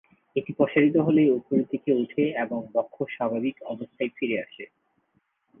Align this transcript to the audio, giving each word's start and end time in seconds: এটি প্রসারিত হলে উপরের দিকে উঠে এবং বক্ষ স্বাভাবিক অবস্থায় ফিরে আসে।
এটি 0.35 0.51
প্রসারিত 0.57 0.95
হলে 0.97 1.21
উপরের 1.31 1.65
দিকে 1.67 1.91
উঠে 1.93 2.23
এবং 2.43 2.59
বক্ষ 2.73 2.95
স্বাভাবিক 3.15 3.55
অবস্থায় 3.65 4.11
ফিরে 4.17 4.37
আসে। 4.45 4.63